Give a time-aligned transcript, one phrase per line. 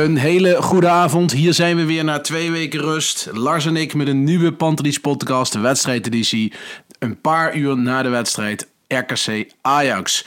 [0.00, 1.32] Een hele goede avond.
[1.32, 3.28] Hier zijn we weer na twee weken rust.
[3.32, 6.52] Lars en ik met een nieuwe Pantelis podcast, de wedstrijdeditie.
[6.98, 10.24] Een paar uur na de wedstrijd RKC Ajax.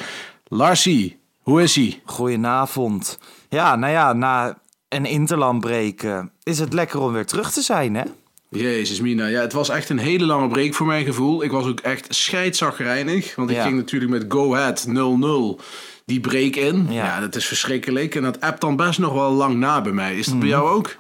[0.48, 2.02] Larsie, hoe is hij?
[2.06, 3.20] Goedenavond.
[3.50, 4.58] Ja, nou ja, na
[4.90, 8.04] een interlandbreek eh, is het lekker om weer terug te zijn, hè?
[8.50, 11.44] Jezus mina, ja, het was echt een hele lange break voor mijn gevoel.
[11.44, 13.64] Ik was ook echt scheidsagrijnig, want ik Ja.
[13.64, 15.60] ging natuurlijk met Go Ahead 0-0
[16.06, 16.86] die break in.
[16.90, 17.06] Ja.
[17.06, 17.20] Ja.
[17.20, 18.16] dat is verschrikkelijk.
[18.16, 20.18] En dat appt dan best nog wel lang na bij mij.
[20.18, 20.96] Is dat bij jou ook?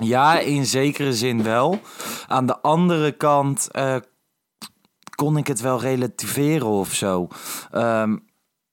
[0.00, 1.80] Ja, in zekere zin wel.
[2.26, 3.96] Aan de andere kant eh,
[5.14, 7.28] kon ik het wel relativeren of zo.
[7.70, 8.16] Ehm,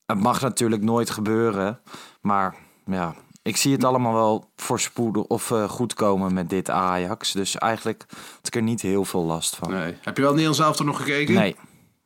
[0.06, 1.80] het mag natuurlijk nooit gebeuren,
[2.22, 2.56] maar
[2.86, 7.32] ja, ik zie het allemaal wel voorspoedig of eh, goed komen met dit Ajax.
[7.32, 9.70] Dus eigenlijk had ik er niet heel veel last van.
[9.70, 9.98] Nee.
[10.02, 11.34] Heb je wel Nederlands elftal nog gekeken?
[11.36, 11.56] Nee.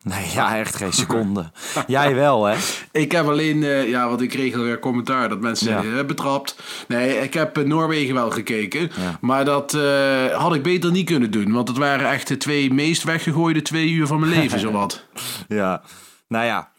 [0.04, 1.50] Nee, ja, echt geen seconde.
[1.86, 2.56] Jij wel, hè?
[2.92, 6.04] Ik heb alleen, eh, ja, want ik kreeg alweer commentaar dat mensen Ja.
[6.04, 6.56] betrapt.
[6.88, 8.80] Nee, ik heb eh, Noorwegen wel gekeken.
[8.80, 9.18] Ja.
[9.20, 11.52] Maar dat eh, had ik beter niet kunnen doen.
[11.52, 15.04] Want het waren echt de twee meest weggegooide twee uur van mijn leven, zowat.
[15.48, 15.82] Ja.
[16.28, 16.70] Nou ja,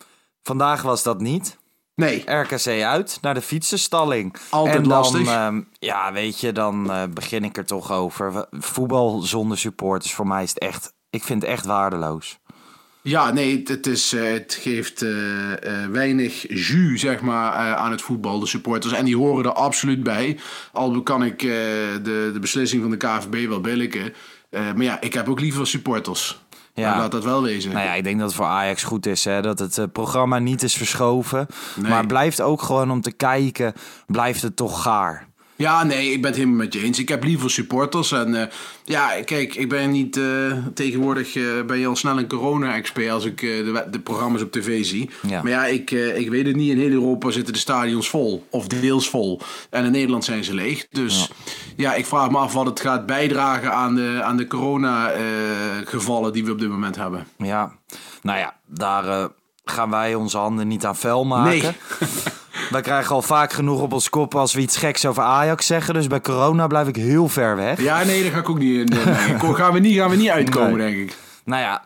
[0.42, 1.58] vandaag was dat niet.
[1.96, 4.36] Nee, RKC uit naar de fietsenstalling.
[4.50, 5.28] Altijd en dan, lastig.
[5.28, 8.46] ehm, ja, weet je, dan begin ik er toch over.
[8.52, 10.94] Voetbal zonder supporters, voor mij is het echt...
[11.10, 12.40] Ik vind het echt waardeloos.
[13.04, 18.02] Ja, nee, het, is, eh, het geeft eh, eh, weinig jus, zeg maar, aan het
[18.02, 18.94] voetbal, de supporters.
[18.94, 20.40] En die horen er absoluut bij.
[20.72, 24.14] Al kan ik de, de beslissing van de KVB wel billiken.
[24.50, 26.42] Maar ja, ik heb ook liever supporters.
[26.74, 26.98] Ja.
[26.98, 27.72] Laat dat wel wezen.
[27.72, 30.64] Nou ja, ik denk dat het voor Ajax goed is, hè, dat het programma niet
[30.64, 31.48] is verschoven.
[31.76, 31.90] Nee.
[31.90, 33.74] Maar blijft ook gewoon om te kijken,
[34.08, 35.28] blijft het toch gaar.
[35.56, 37.00] Ja, nee, ik ben het helemaal met je eens.
[37.00, 38.12] Ik heb liever supporters.
[38.12, 38.48] En eh,
[38.84, 43.26] ja, kijk, ik ben niet eh, tegenwoordig eh, ben je al snel een corona-expert als
[43.26, 45.10] ik de, de programma's op tv zie.
[45.28, 45.42] Ja.
[45.42, 46.72] Maar ja, ik, ik weet het niet.
[46.72, 49.42] In heel Europa zitten de stadions vol, of deels vol.
[49.70, 50.88] En in Nederland zijn ze leeg.
[50.90, 51.32] Dus
[51.76, 56.46] ja, ik vraag me af wat het gaat bijdragen aan de, aan de corona-gevallen die
[56.46, 57.28] we op dit moment hebben.
[57.38, 57.74] Ja,
[58.22, 59.30] nou ja, daar
[59.66, 61.52] gaan wij onze handen niet aan vuil maken.
[61.52, 61.72] Nee.
[62.74, 65.94] Wij krijgen al vaak genoeg op ons kop als we iets geks over Ajax zeggen.
[65.94, 67.82] Dus bij corona blijf ik heel ver weg.
[67.82, 68.98] Ja, nee, daar ga ik ook niet in.
[68.98, 69.56] eh, mengen.
[69.56, 70.92] gaan, we niet, gaan we niet uitkomen, Nee.
[70.96, 71.18] denk ik.
[71.46, 71.84] Nou ja,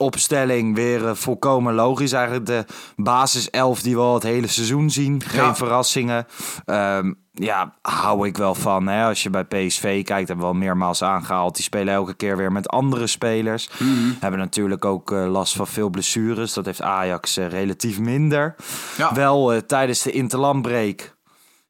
[0.00, 2.12] opstelling weer eh, volkomen logisch.
[2.12, 2.64] Eigenlijk de
[2.96, 5.22] basiself die we al het hele seizoen zien.
[5.22, 5.54] Geen Ja.
[5.56, 6.26] verrassingen.
[6.64, 8.86] Ehm, ja, hou ik wel van.
[8.88, 9.04] Hè?
[9.06, 11.54] Als je bij PSV kijkt, hebben we al meermaals aangehaald.
[11.54, 13.68] Die spelen elke keer weer met andere spelers.
[13.78, 14.10] Mhm.
[14.20, 16.52] Hebben natuurlijk ook eh, last van veel blessures.
[16.52, 18.54] Dat heeft Ajax eh, relatief minder.
[18.96, 19.14] Ja.
[19.14, 21.18] Wel tijdens de interlandbreek.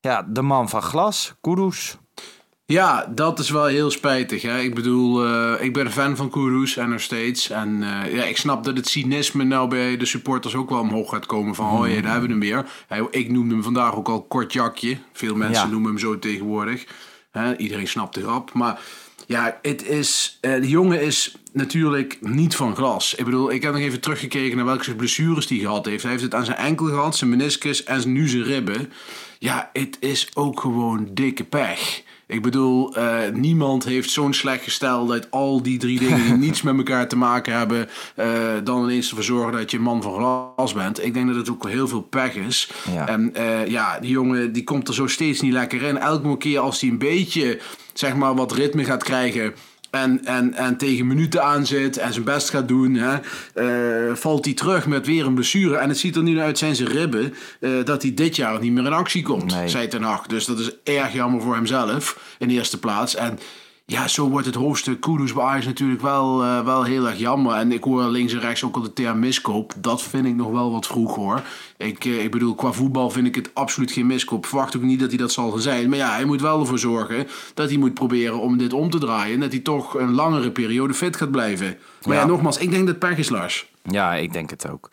[0.00, 1.99] Ja, de man van glas, Kudus.
[2.70, 4.43] Ja, dat is wel heel spijtig.
[4.43, 4.61] Hè?
[4.61, 7.50] Ik bedoel, eh, ik ben een fan van Kudus en nog steeds.
[7.50, 11.11] En eh, ja, ik snap dat het cynisme nou bij de supporters ook wel omhoog
[11.11, 11.55] gaat komen.
[11.55, 13.08] Van, oh ja, daar hebben we hem weer.
[13.11, 14.96] Ik noemde hem vandaag ook al kort jakje.
[15.12, 15.70] Veel mensen Ja.
[15.70, 16.84] noemen hem zo tegenwoordig.
[17.31, 17.56] Hè?
[17.56, 18.52] Iedereen snapt de grap.
[18.52, 18.81] Maar
[19.26, 23.14] ja, het is, eh, de jongen is natuurlijk niet van glas.
[23.14, 26.02] Ik bedoel, ik heb nog even teruggekeken naar welke blessures hij gehad heeft.
[26.02, 28.93] Hij heeft het aan zijn enkel gehad, zijn meniscus en nu zijn ribben.
[29.38, 32.02] Ja, het is ook gewoon dikke pech.
[32.31, 36.62] Ik bedoel, eh, niemand heeft zo'n slecht gestel uit al die drie dingen die niets
[36.62, 38.29] met elkaar te maken hebben, eh,
[38.65, 41.05] dan ineens ervoor zorgen dat je een man van glas bent.
[41.05, 42.71] Ik denk dat het ook heel veel pech is.
[42.93, 43.09] Ja.
[43.09, 45.99] En eh, ja, die jongen die komt er zo steeds niet lekker in.
[45.99, 47.61] Elke keer als hij een beetje,
[47.93, 49.55] zeg maar, wat ritme gaat krijgen.
[49.91, 53.19] En, en, en tegen minuten aan zit en zijn best gaat doen, hè,
[53.55, 55.77] eh, valt hij terug met weer een blessure.
[55.77, 58.73] En het ziet er nu uit zijn zijn ribben eh, dat hij dit jaar niet
[58.73, 59.69] meer in actie komt, Nee.
[59.69, 60.27] zei Ten Hag.
[60.27, 63.15] Dus dat is erg jammer voor hemzelf in de eerste plaats.
[63.15, 63.39] En
[63.91, 67.55] ja, zo wordt het hoofdstuk Kudus bij Ajax natuurlijk wel, eh, wel heel erg jammer.
[67.55, 69.73] En ik hoor links en rechts ook al de term miskoop.
[69.77, 71.43] Dat vind ik nog wel wat vroeg hoor.
[71.77, 74.47] Ik, eh, ik bedoel, qua voetbal vind ik het absoluut geen miskoop.
[74.47, 75.89] Verwacht ook niet dat hij dat zal zijn.
[75.89, 78.99] Maar ja, hij moet wel ervoor zorgen dat hij moet proberen om dit om te
[78.99, 79.35] draaien.
[79.35, 81.79] En dat hij toch een langere periode fit gaat blijven.
[82.07, 82.27] Maar ja, Ja.
[82.27, 83.73] nogmaals, ik denk dat pech is, Lars.
[83.83, 84.89] Ja, ik denk het ook.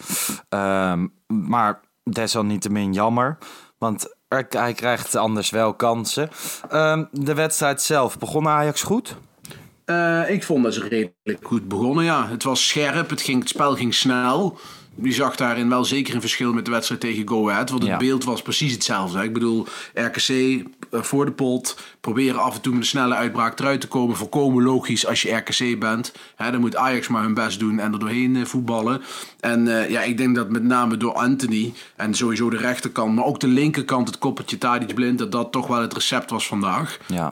[0.49, 3.37] Ehm, maar desalniettemin jammer.
[3.77, 4.16] Want
[4.49, 6.29] hij krijgt anders wel kansen.
[6.69, 9.15] Ehm, de wedstrijd zelf, begon Ajax goed?
[9.85, 12.27] Eh, ik vond dat ze redelijk goed begonnen, ja.
[12.27, 14.57] Het was scherp, het, ging, het spel ging snel.
[15.01, 17.69] Je zag daarin wel zeker een verschil met de wedstrijd tegen Go Ahead.
[17.69, 17.97] Want het Ja.
[17.97, 19.23] beeld was precies hetzelfde.
[19.23, 21.77] Ik bedoel, RKC eh, voor de pot.
[22.01, 24.15] Proberen af en toe met een snelle uitbraak eruit te komen.
[24.15, 26.11] Volkomen logisch als je RKC bent.
[26.37, 29.01] Dan moet Ajax maar hun best doen en er doorheen eh, voetballen.
[29.39, 33.15] En eh, ja, ik denk dat met name door Anthony en sowieso de rechterkant...
[33.15, 35.17] maar ook de linkerkant, het koppeltje Tadic Blind...
[35.17, 36.97] dat dat toch wel het recept was vandaag.
[37.07, 37.31] Ja.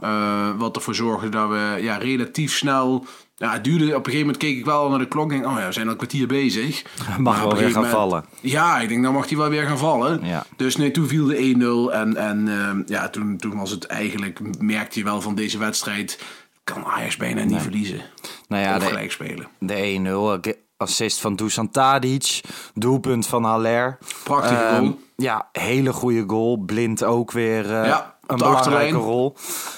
[0.58, 3.06] Wat ervoor zorgde dat we ja, relatief snel...
[3.38, 5.52] Ja, het duurde, op een gegeven moment keek ik wel naar de klok en denk,
[5.52, 6.84] oh ja, we zijn al een kwartier bezig.
[7.08, 8.26] Mag Maar wel weer gaan moment- vallen.
[8.42, 10.26] Ja, ik denk, dan mag hij wel weer gaan vallen.
[10.26, 10.46] Ja.
[10.56, 14.40] Dus nee, toen viel de 1-0 en, en ehm, ja, toen, toen was het eigenlijk,
[14.62, 16.20] merkte je wel van deze wedstrijd,
[16.64, 18.02] kan Ajax bijna niet verliezen.
[18.48, 19.48] Nou ja, de, gelijk spelen.
[19.60, 22.42] de 1-0, assist van Dusan Tadic,
[22.74, 23.98] doelpunt van Haller.
[24.24, 25.00] Prachtige Ehm, goal.
[25.16, 26.58] Ja, hele goede goal.
[26.58, 28.94] Blind ook weer eh, Ja, een belangrijke achterlijn.
[28.94, 29.36] rol.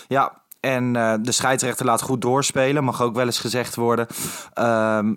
[0.08, 4.08] Ja, en eh, de scheidsrechter laat goed doorspelen, mag ook wel eens gezegd worden.
[4.54, 5.14] Ehm,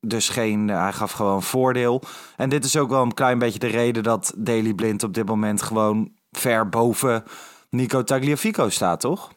[0.00, 2.02] dus geen, eh, hij gaf gewoon voordeel.
[2.36, 5.26] En dit is ook wel een klein beetje de reden dat Daily Blind op dit
[5.26, 7.24] moment gewoon ver boven
[7.70, 9.32] Nico Tagliafico staat, toch?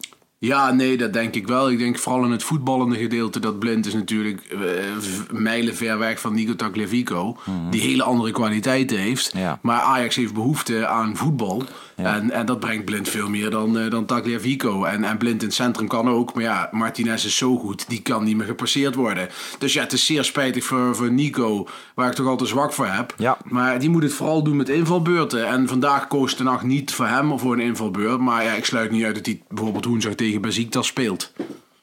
[0.45, 1.69] Ja, nee, dat denk ik wel.
[1.71, 4.55] Ik denk vooral in het voetballende gedeelte dat Blind is natuurlijk
[4.99, 7.37] v- mijlen ver weg van Nico Tagliafico.
[7.69, 9.31] Die hele andere kwaliteiten heeft.
[9.35, 9.59] Ja.
[9.61, 11.63] Maar Ajax heeft behoefte aan voetbal.
[11.95, 14.05] En, en dat brengt Blind veel meer dan, eh, dan.
[14.07, 16.33] En, en Blind in het centrum kan ook.
[16.33, 19.29] Maar ja, Martinez is zo goed, die kan niet meer gepasseerd worden.
[19.59, 22.87] Dus ja, het is zeer spijtig voor, voor Nico, waar ik toch altijd zwak voor
[22.87, 23.13] heb.
[23.17, 23.37] Ja.
[23.45, 25.47] Maar die moet het vooral doen met invalbeurten.
[25.47, 28.19] En vandaag koos de nacht niet voor hem of voor een invalbeurt.
[28.19, 31.31] Maar ja, ik sluit niet uit dat hij bijvoorbeeld woensdag tegen Besiktas speelt.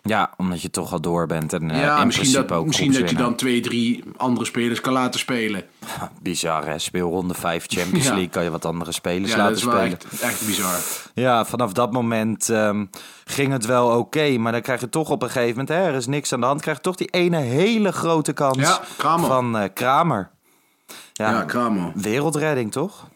[0.02, 2.92] Ja, omdat je toch al door bent en eh, ja, in misschien, dat, ook misschien
[2.92, 5.62] dat je dan twee, drie andere spelers kan laten spelen.
[6.22, 8.10] Bizar hè, speelronde 5 Champions Ja.
[8.10, 9.98] League kan je wat andere spelers Ja, dat laten is wel spelen.
[10.12, 10.74] echt, echt bizar.
[11.14, 12.84] Ja, vanaf dat moment ehm,
[13.24, 15.94] ging het wel oké, maar dan krijg je toch op een gegeven moment, hè, er
[15.94, 19.26] is niks aan de hand, krijg je toch die ene hele grote kans Ja, Kramer.
[19.26, 20.30] van eh, Kramer.
[21.12, 21.92] Ja, Ja, Kramer.
[21.94, 23.06] wereldredding toch?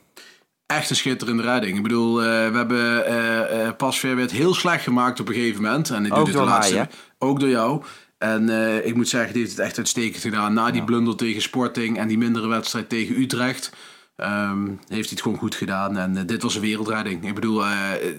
[0.75, 1.77] Echt een schitterende redding.
[1.77, 5.63] Ik bedoel, eh, we hebben eh eh Pasveer werd heel slecht gemaakt op een gegeven
[5.63, 5.91] moment.
[5.91, 6.89] En Ook doet het de mij, laatste?
[7.19, 7.83] Ook door jou.
[8.19, 8.49] En
[8.87, 10.55] ik moet zeggen, die heeft het echt uitstekend gedaan.
[10.55, 13.73] Na die blunder tegen Sporting en die mindere wedstrijd tegen Utrecht...
[14.17, 15.97] ehm, heeft hij het gewoon goed gedaan.
[15.97, 17.27] En dit was een wereldredding.
[17.29, 17.63] Ik bedoel,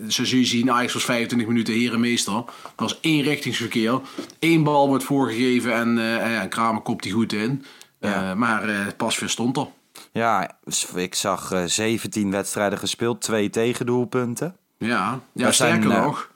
[0.07, 2.34] zoals jullie zien, Ajax was 25 minuten herenmeester.
[2.34, 2.44] Er
[2.75, 4.00] was één richtingsverkeer.
[4.40, 5.98] Eén bal wordt voorgegeven en,
[6.31, 7.64] ja, Kramer kopt die goed in.
[8.35, 9.68] Maar eh Pasveer stond er.
[10.11, 10.57] Ja,
[10.95, 14.56] ik zag eh 17 wedstrijden gespeeld, twee tegendoelpunten.
[14.78, 16.30] Ja, ja Dat zijn, sterker eh, nog.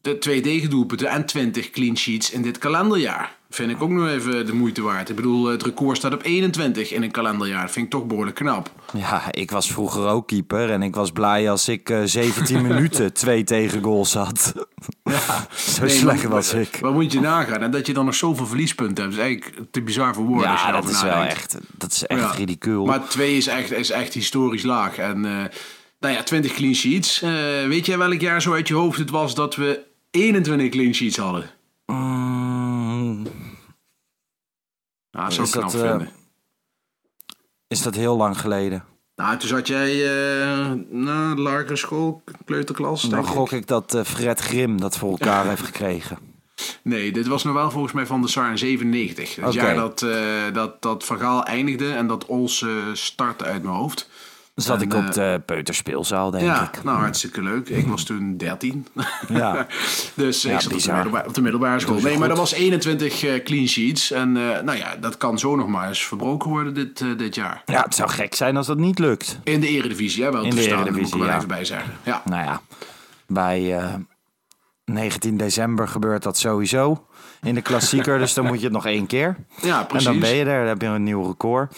[0.00, 3.36] De twee tegendoelpunten en 20 clean sheets in dit kalenderjaar.
[3.54, 5.08] Vind ik ook nog even de moeite waard.
[5.08, 7.62] Ik bedoel, het record staat op 21 in een kalenderjaar.
[7.62, 8.70] Dat vind ik toch behoorlijk knap.
[8.94, 13.12] Ja, ik was vroeger ook keeper en ik was blij als ik eh 17 minuten
[13.12, 14.52] twee tegengoals had.
[15.54, 16.78] Zo Nee, slecht maar- was ik.
[16.80, 17.60] Wat moet je nagaan?
[17.62, 20.50] En dat je dan nog zoveel verliespunten hebt, is eigenlijk te bizar voor woorden.
[20.50, 22.30] Ja, dat is wel echt, dat is echt Ja.
[22.30, 22.84] ridicuul.
[22.84, 24.96] Maar 2 is echt, is echt historisch laag.
[24.98, 25.32] En eh,
[26.00, 27.22] nou ja, 20 clean sheets.
[27.22, 27.30] Eh,
[27.68, 29.80] weet jij welk jaar zo uit je hoofd het was dat we
[30.10, 31.50] 21 clean sheets hadden?
[31.86, 32.33] Mm,
[35.14, 36.08] Nou, knap dat, eh, vinden.
[37.68, 38.84] is dat heel lang geleden?
[39.16, 43.26] Nou, toen zat jij eh na de lagere school, kleuterklas, Dan ik.
[43.26, 46.18] gok ik dat eh, Fred Grim dat voor elkaar heeft gekregen.
[46.82, 49.36] Nee, dit was nog wel volgens mij van de SAR in 97.
[49.36, 49.54] Het Oké.
[49.54, 54.08] jaar dat, eh, dat, dat Van Gaal eindigde en dat Ols startte uit mijn hoofd.
[54.54, 56.84] Zat En, ik op eh, de peuterspeelzaal, denk ja, ik.
[56.84, 57.68] nou hartstikke leuk.
[57.68, 58.86] Ik was toen 13.
[59.28, 59.66] Ja.
[60.14, 62.00] dus Ja, ik zat op de, middelbare, op de middelbare school.
[62.00, 64.10] Nee, maar dat was 21 eh, clean sheets.
[64.10, 67.62] En eh, nou ja, dat kan zo nog maar eens verbroken worden dit, dit jaar.
[67.66, 69.38] ja, het zou gek zijn als dat niet lukt.
[69.44, 71.36] In de eredivisie, hè, wel In de verstaan, dat moet ik Eredivisie, er wel ja.
[71.36, 71.92] even bij zeggen.
[72.02, 72.22] Ja.
[72.24, 72.60] Nou ja,
[73.26, 73.94] bij, eh,
[74.84, 77.06] 19 december gebeurt dat sowieso
[77.42, 78.18] in de klassieker.
[78.18, 79.36] dus dan moet je het nog één keer.
[79.62, 80.06] Ja, precies.
[80.06, 81.76] En dan ben je er, dan heb je een nieuw record.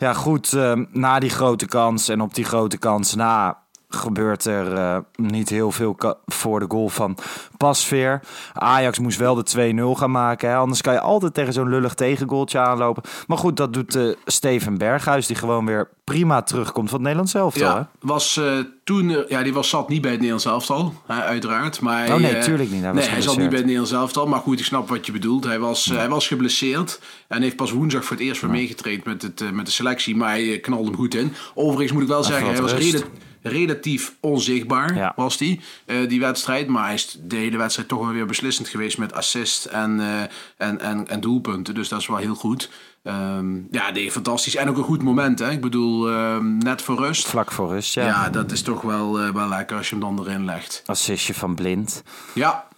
[0.00, 3.58] Ja, goed, eh, na die grote kans en op die grote kans na
[3.90, 7.16] gebeurt er eh, niet heel veel voor de goal van
[7.56, 8.20] Pasveer.
[8.52, 10.48] Ajax moest wel de 2-0 gaan maken.
[10.48, 10.56] Hè?
[10.56, 13.02] Anders kan je altijd tegen zo'n lullig tegengoaltje aanlopen.
[13.26, 17.34] Maar goed, dat doet eh, Steven Berghuis, die gewoon weer prima terugkomt van het Nederlands
[17.34, 17.70] elftal.
[17.70, 17.76] hè?
[17.76, 21.80] Ja, was eh, toen, ja, die was zat niet bij het Nederlands elftal, hè, uiteraard.
[21.80, 23.92] Maar hij, Oh, nee, tuurlijk niet, hij was nee, hij zat niet bij het Nederlands
[23.92, 24.26] elftal.
[24.26, 25.44] Maar goed, ik snap wat je bedoelt.
[25.44, 29.22] Hij was, hij was geblesseerd en heeft pas woensdag voor het eerst weer meegetraind met,
[29.22, 30.16] het, met de selectie.
[30.16, 31.32] Maar hij knalde hem goed in.
[31.54, 33.04] Overigens moet ik wel zeggen, hij was rust.
[33.42, 35.12] Rela- relatief onzichtbaar, Ja.
[35.16, 36.66] was die, eh, die wedstrijd.
[36.68, 40.22] Maar hij is de hele wedstrijd toch wel weer beslissend geweest met assist en, eh,
[40.68, 41.74] en, en, en doelpunten.
[41.74, 42.70] Dus dat is wel heel goed.
[43.02, 44.56] Ehm, ja, nee, fantastisch.
[44.56, 45.50] En ook een goed moment, hè.
[45.50, 47.26] Ik bedoel, ehm, net voor rust.
[47.26, 48.06] Vlak voor rust, ja.
[48.06, 50.82] Ja, dat is toch wel, eh, wel lekker als je hem dan erin legt.
[50.86, 52.02] Assistje van Blind.
[52.34, 52.68] Ja,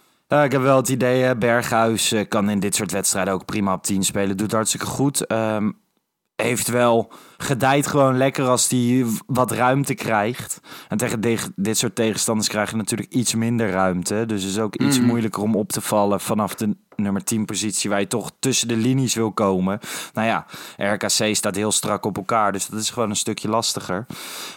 [0.43, 4.03] ik heb wel het idee, Berghuis kan in dit soort wedstrijden ook prima op 10
[4.03, 4.37] spelen.
[4.37, 5.25] Doet hartstikke goed.
[5.25, 5.71] Ehm,
[6.43, 10.59] heeft wel gedijt gewoon lekker als hij wat ruimte krijgt.
[10.89, 14.23] En tegen dit soort tegenstanders krijg je natuurlijk iets minder ruimte.
[14.27, 17.89] Dus het is ook iets moeilijker om op te vallen vanaf de nummer 10 positie
[17.89, 19.79] waar je toch tussen de linies wil komen.
[20.13, 20.45] Nou ja,
[20.77, 24.05] RKC staat heel strak op elkaar, dus dat is gewoon een stukje lastiger.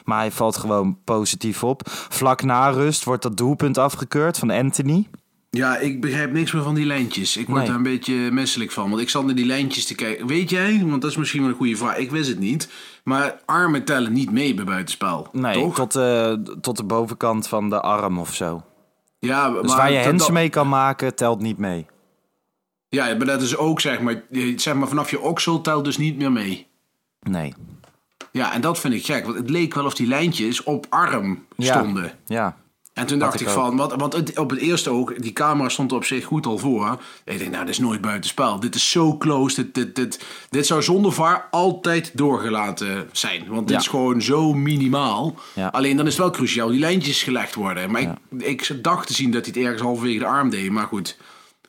[0.05, 1.83] Maar hij valt gewoon positief op.
[2.09, 5.09] Vlak na rust wordt dat doelpunt afgekeurd van Anthony.
[5.57, 7.37] Ja, ik begrijp niks meer van die lijntjes.
[7.37, 7.67] Ik word Nee.
[7.67, 8.89] daar een beetje misselijk van.
[8.91, 10.27] Want ik zat naar die lijntjes te kijken.
[10.27, 11.97] Weet jij, want dat is misschien wel een goede vraag.
[11.97, 12.69] Ik wist het niet.
[13.05, 15.29] Maar armen tellen niet mee bij buitenspel.
[15.33, 15.75] Nee, toch?
[15.75, 18.63] tot, de, tot de bovenkant van de arm of zo.
[19.19, 21.87] ja, Dus maar waar je dat- mee kan maken, telt niet mee.
[22.89, 24.23] Ja, maar dat is ook zeg maar,
[24.57, 26.67] zeg maar vanaf je oksel telt dus niet meer mee.
[27.21, 27.55] Nee.
[28.33, 29.25] Ja, en dat vind ik gek.
[29.25, 31.79] Want het leek wel of die lijntjes op arm Ja.
[31.79, 32.13] stonden.
[32.27, 32.57] Ja.
[32.97, 35.91] En toen dacht ik van, want, want het, op het eerste ook, die camera stond
[35.91, 36.99] er op zich goed al voor.
[37.25, 38.61] Ik denk, nou, dit is nooit buitenspel.
[38.61, 39.55] Dit is zo close.
[39.62, 43.45] Dit, dit, dit, dit zou zonder VAR altijd doorgelaten zijn.
[43.49, 43.83] Want dit Ja.
[43.83, 45.35] is gewoon zo minimaal.
[45.55, 45.69] Ja.
[45.69, 47.91] Alleen dan is het wel cruciaal, die lijntjes gelegd worden.
[47.91, 50.71] Maar ik, ik dacht te zien dat hij het ergens halverwege de arm deed.
[50.71, 51.17] Maar goed,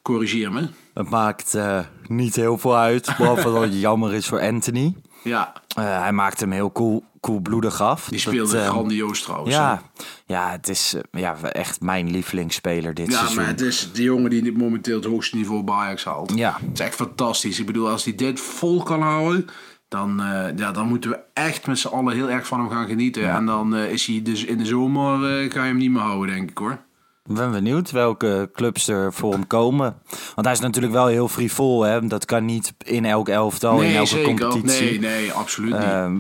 [0.02, 0.68] corrigeer me.
[0.94, 4.94] Het maakt eh, niet heel veel uit, behalve dat het jammer is voor Anthony.
[5.28, 8.08] Ja, Eh, hij maakt hem heel cool, koelbloedig af.
[8.10, 9.56] die speelde Dat, eh, grandioos trouwens.
[9.56, 9.82] Ja,
[10.26, 13.36] ja, het is eh, ja, echt mijn lievelingsspeler dit Ja, seizoen.
[13.36, 16.32] maar het is de jongen die momenteel het hoogste niveau bij Ajax haalt.
[16.36, 16.58] Ja.
[16.62, 17.60] Het is echt fantastisch.
[17.60, 19.46] Ik bedoel, als hij dit vol kan houden,
[19.88, 22.88] dan, eh, ja, dan moeten we echt met z'n allen heel erg van hem gaan
[22.88, 23.30] genieten.
[23.30, 25.20] En dan eh, is hij dus in de zomer,
[25.52, 26.86] ga je hem niet meer houden, denk ik hoor.
[27.28, 30.02] Ik ben benieuwd welke clubs er voor hem komen.
[30.36, 31.82] Want hij is natuurlijk wel heel frivol.
[31.82, 32.08] Hè?
[32.08, 34.48] Dat kan niet in elk elftal, in elke zeker.
[34.48, 35.00] competitie.
[35.00, 35.82] Nee, nee, absoluut niet.
[35.82, 36.20] Ehm,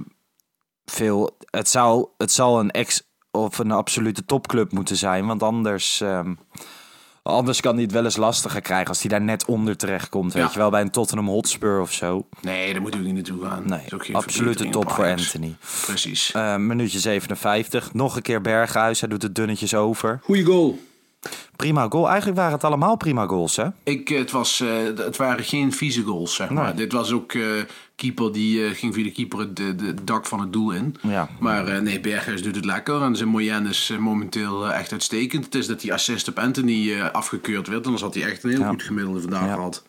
[0.85, 5.25] veel, het, zou, het zal een ex of een absolute topclub moeten zijn.
[5.25, 6.33] Want anders, ehm,
[7.23, 10.33] anders kan hij het wel eens lastiger krijgen als hij daar net onder terecht komt.
[10.33, 12.27] Weet je wel, bij een Tottenham Hotspur of zo.
[12.41, 13.63] nee, daar moeten we niet naartoe gaan.
[13.65, 15.05] Nee, absolute top op voor.
[15.05, 15.55] Anthony.
[15.85, 16.31] Precies.
[16.31, 17.93] Eh, minuutje 57.
[17.93, 18.99] Nog een keer Berghuis.
[18.99, 20.19] Hij doet het dunnetjes over.
[20.23, 20.79] Goeie goal.
[21.57, 22.07] Prima goal.
[22.07, 23.65] Eigenlijk waren het allemaal prima goals, hè?
[23.83, 26.63] Ik, het, was, eh, het waren geen vieze goals, zeg maar.
[26.65, 26.73] Nee.
[26.73, 27.41] Dit was ook eh,
[27.95, 30.95] keeper die eh, ging via de keeper het de, de dak van het doel in.
[31.01, 31.29] Ja.
[31.39, 33.01] Maar nee, Berghuis doet het lekker.
[33.01, 35.45] En zijn moyenne is momenteel echt uitstekend.
[35.45, 37.85] Het is dat die assist op Anthony afgekeurd werd.
[37.85, 38.69] Anders had hij echt een heel Ja.
[38.69, 39.53] goed gemiddelde vandaag Ja.
[39.53, 39.83] gehad.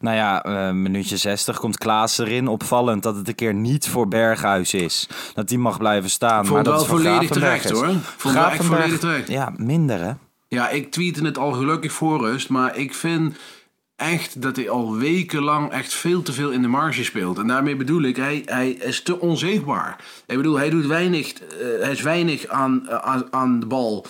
[0.00, 2.48] Nou ja, eh, minuutje 60 komt Klaas erin.
[2.48, 5.08] Opvallend dat het een keer niet voor Berghuis is.
[5.34, 6.46] Dat die mag blijven staan.
[6.46, 7.90] Vond maar dat wel is volledig terecht, hoor.
[8.16, 9.28] Vond volledig terecht.
[9.28, 10.12] Ja, minder hè?
[10.54, 12.48] Ja, ik tweette het al gelukkig voor rust.
[12.48, 13.36] Maar ik vind
[13.96, 17.38] echt dat hij al wekenlang echt veel te veel in de marge speelt.
[17.38, 20.04] En daarmee bedoel ik, hij, hij is te onzichtbaar.
[20.26, 24.06] Ik bedoel, hij doet weinig, eh, hij is weinig aan, eh, aan, aan de bal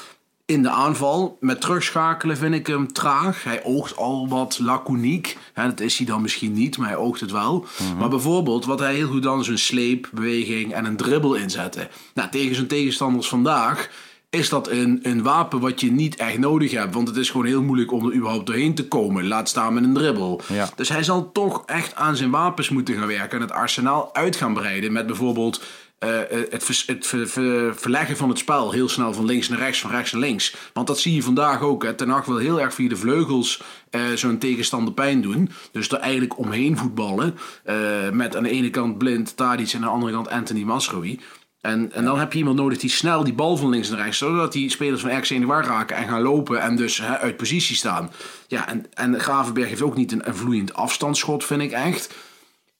[0.46, 1.36] in de aanval.
[1.40, 3.44] Met terugschakelen vind ik hem traag.
[3.44, 5.36] Hij oogt al wat laconiek.
[5.52, 7.66] Hè, dat is hij dan misschien niet, maar hij oogt het wel.
[7.98, 11.88] Maar bijvoorbeeld, wat hij heel goed dan is een sleepbeweging en een dribbel inzetten.
[12.14, 13.88] Nou, tegen zijn tegenstanders vandaag
[14.34, 16.94] is dat een, een wapen wat je niet echt nodig hebt.
[16.94, 19.26] Want het is gewoon heel moeilijk om er überhaupt doorheen te komen.
[19.28, 20.40] Laat staan met een dribbel.
[20.52, 20.68] Ja.
[20.76, 23.36] Dus hij zal toch echt aan zijn wapens moeten gaan werken.
[23.38, 24.92] En het arsenaal uit gaan breiden.
[24.92, 25.62] Met bijvoorbeeld
[25.98, 26.10] eh,
[26.50, 28.72] het, vers- het ver- ver- verleggen van het spel.
[28.72, 30.54] Heel snel van links naar rechts, van rechts naar links.
[30.72, 31.82] Want dat zie je vandaag ook.
[31.82, 31.94] Hè.
[31.94, 35.50] Ten Hag wil heel erg via de vleugels eh, zo'n tegenstander pijn doen.
[35.72, 37.36] Dus er eigenlijk omheen voetballen.
[37.64, 37.76] Eh,
[38.12, 41.18] met aan de ene kant Blind, Tadic en aan de andere kant Anthony Masrowi.
[41.64, 44.18] En, en dan heb je iemand nodig die snel die bal van links naar rechts,
[44.18, 47.18] zodat die spelers van RKC in de war raken en gaan lopen en dus hè,
[47.18, 48.11] uit positie staan.
[48.47, 52.14] Ja, en, en Gravenberg heeft ook niet een, een vloeiend afstandsschot, vind ik echt.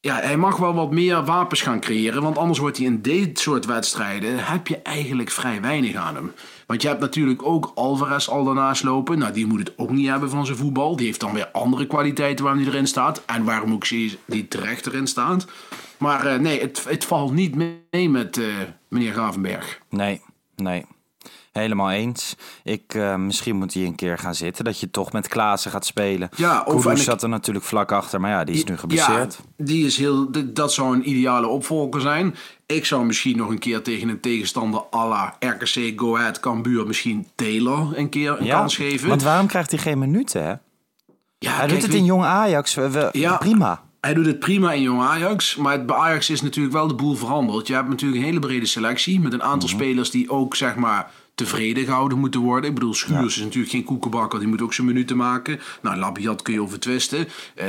[0.01, 2.23] ja, hij mag wel wat meer wapens gaan creëren.
[2.23, 4.45] Want anders wordt hij in dit soort wedstrijden...
[4.45, 6.33] heb je eigenlijk vrij weinig aan hem.
[6.67, 9.19] Want je hebt natuurlijk ook Alvarez al daarnaast lopen.
[9.19, 10.97] Nou, die moet het ook niet hebben van zijn voetbal.
[10.97, 13.23] Die heeft dan weer andere kwaliteiten waarom hij erin staat.
[13.25, 13.89] En waarom ook
[14.25, 15.47] die terecht erin staat.
[15.99, 17.55] Maar eh, nee, het, het valt niet
[17.91, 18.45] mee met eh,
[18.89, 19.81] meneer Gravenberg.
[19.91, 20.21] Nee,
[20.57, 20.85] nee.
[21.53, 22.35] Helemaal eens.
[22.63, 24.65] Ik, eh, misschien moet hij een keer gaan zitten.
[24.65, 26.29] Dat je toch met Klaassen gaat spelen.
[26.37, 28.21] Ja, of- ik- zat er natuurlijk vlak achter.
[28.21, 29.39] Maar ja, die is nu geblesseerd.
[29.57, 32.35] Ja, die is heel, dat zou een ideale opvolger zijn.
[32.67, 36.87] Ik zou misschien nog een keer tegen een tegenstander à la RKC, Go Ahead, Cambuur...
[36.87, 39.09] misschien Taylor een keer een Ja, kans geven.
[39.09, 40.49] Want waarom krijgt hij geen minuten, hè?
[40.49, 40.59] ja,
[41.51, 42.75] hij kijk, doet het in Jong Ajax.
[42.75, 43.37] We, we- Ja.
[43.37, 43.83] Prima.
[44.05, 45.57] Hij doet het prima in Jong Ajax.
[45.57, 47.67] Maar bij Ajax is natuurlijk wel de boel veranderd.
[47.67, 49.21] Je hebt natuurlijk een hele brede selectie.
[49.21, 49.79] Met een aantal Mhm.
[49.79, 52.69] spelers die ook zeg maar tevreden gehouden moeten worden.
[52.69, 54.39] Ik bedoel, Schuurs is natuurlijk geen koekenbakker.
[54.39, 55.61] Die moet ook zijn minuten maken.
[55.83, 57.29] Nou, Labiat kun je over twisten.
[57.55, 57.67] Eh,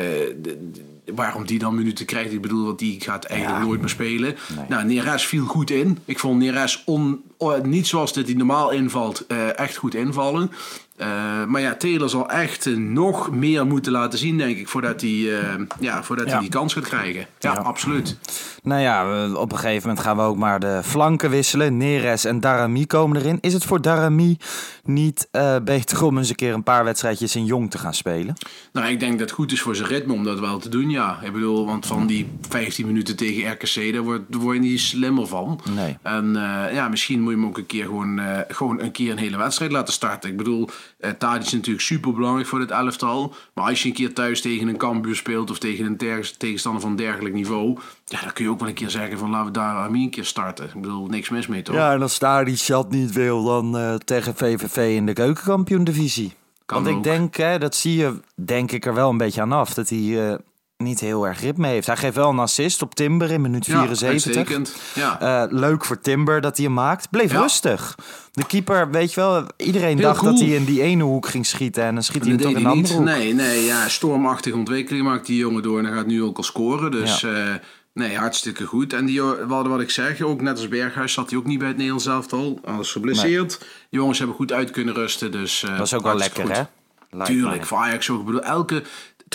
[1.16, 2.32] waarom die dan minuten krijgt.
[2.34, 4.36] Ik bedoel, want die gaat eigenlijk nooit meer spelen.
[4.70, 5.98] Nou, Neres viel goed in.
[6.06, 10.52] Ik vond Neres on, oh, niet zoals dit hij normaal invalt, eh, echt goed invallen.
[10.96, 11.08] Eh,
[11.48, 15.40] maar ja, Taylor zal echt eh, nog meer moeten laten zien, denk ik, voordat hij,
[15.40, 16.32] eh, ja, voordat Ja.
[16.32, 17.28] hij die kans gaat krijgen.
[17.40, 18.18] Ja, absoluut.
[18.64, 21.78] Nou ja, op een gegeven moment gaan we ook maar de flanken wisselen.
[21.78, 23.38] Neres en Darami komen erin.
[23.42, 24.38] Is het voor Darami
[24.84, 28.34] niet eh, beter om eens een keer een paar wedstrijdjes in Jong te gaan spelen?
[28.74, 30.90] Nou, ik denk dat het goed is voor zijn ritme om dat wel te doen,
[30.96, 31.20] ja.
[31.22, 34.80] Ik bedoel, want van die 15 minuten tegen RKC, daar word, daar word je niet
[34.80, 35.60] slimmer van.
[35.76, 35.98] Nee.
[36.02, 39.12] En eh, ja, misschien moet je hem ook een keer gewoon, eh, gewoon een keer
[39.12, 40.30] een hele wedstrijd laten starten.
[40.30, 40.70] Ik bedoel,
[41.18, 43.34] Tadic is natuurlijk super belangrijk voor dit elftal.
[43.54, 45.98] Maar als je een keer thuis tegen een Cambuur speelt of tegen een
[46.38, 49.46] tegenstander van dergelijk niveau, ja, dan kun je ook wel een keer zeggen van laten
[49.46, 50.66] we daar Armin een keer starten.
[50.66, 51.76] Ik bedoel, niks mis mee toch?
[51.76, 56.34] Ja, en als Tadic dat niet wil, dan tegen VVV in de keukenkampioen-divisie.
[56.66, 57.04] Kan Want ik ook.
[57.04, 60.40] denk, hè, dat zie je denk ik er wel een beetje aan af, dat hij
[60.78, 61.88] niet heel erg ritme heeft.
[61.88, 64.36] Hij geeft wel een assist op Timber in minuut Ja, 74.
[64.36, 64.76] uitstekend.
[64.96, 65.20] Ja.
[65.20, 67.10] Eh, leuk voor Timber dat hij hem maakt.
[67.10, 67.42] Bleef Ja.
[67.42, 67.96] rustig.
[68.32, 70.32] De keeper, weet je wel, iedereen Heel dacht cool.
[70.32, 72.64] dat hij in die ene hoek ging schieten en dan schiet hij hem toch in
[72.64, 73.04] de andere hoek.
[73.04, 76.44] Nee, nee, ja, stormachtige ontwikkeling maakt die jongen door en hij gaat nu ook al
[76.44, 76.92] scoren.
[76.92, 77.30] Dus Ja.
[77.52, 77.54] eh,
[77.94, 78.94] nee, hartstikke goed.
[78.94, 81.68] En die, wat, wat ik zeg, ook net als Berghuis zat hij ook niet bij
[81.68, 82.60] het Nederlands elftal.
[82.66, 83.66] Alles geblesseerd.
[83.90, 85.32] Jongens hebben goed uit kunnen rusten.
[85.32, 86.56] Dus, eh, Dat is ook wel lekker, goed.
[86.56, 86.64] hè?
[87.10, 87.66] Lijkt Tuurlijk, mij.
[87.66, 88.20] voor Ajax ook.
[88.20, 88.84] Ik bedoel, elke,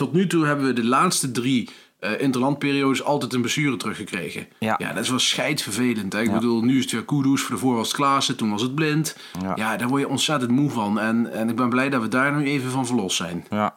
[0.00, 4.46] tot nu toe hebben we de laatste drie eh interlandperiodes altijd een blessure teruggekregen.
[4.58, 4.76] Ja.
[4.76, 6.12] dat is wel scheidvervelend.
[6.12, 6.20] Hè?
[6.20, 6.32] Ik Ja.
[6.32, 8.74] bedoel, nu is het weer Kudus, voor de voor was het Klaassen, toen was het
[8.74, 9.16] Blind.
[9.42, 9.52] Ja.
[9.56, 9.76] Ja.
[9.76, 10.98] daar word je ontzettend moe van.
[10.98, 13.46] En, en ik ben blij dat we daar nu even van verlost zijn.
[13.50, 13.74] Ja.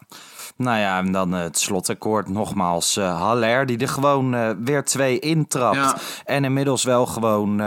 [0.58, 2.98] Nou ja, en dan eh, het slotakkoord nogmaals.
[2.98, 5.76] eh Haller, die er gewoon eh, weer twee intrapt.
[5.76, 5.98] Ja.
[6.26, 7.60] En inmiddels wel gewoon...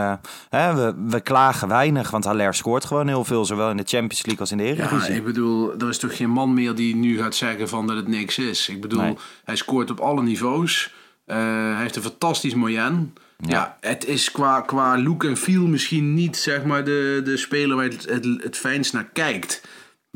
[0.49, 3.44] hè, we, we klagen weinig, want Haller scoort gewoon heel veel.
[3.44, 5.14] Zowel in de Champions League als in de Ja, Eredivisie.
[5.14, 8.09] ik bedoel, er is toch geen man meer die nu gaat zeggen van dat het
[8.09, 8.68] niks is.
[8.68, 9.16] Ik bedoel, Nee.
[9.44, 10.94] hij scoort op alle niveaus.
[11.27, 13.14] Hij heeft een fantastisch moyen.
[13.38, 13.77] Ja.
[13.81, 17.85] het is qua, qua look en feel misschien niet zeg maar de, de speler waar
[17.85, 19.62] het, het, het fijnst naar kijkt.